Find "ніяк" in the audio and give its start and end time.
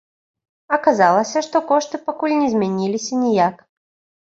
3.23-3.55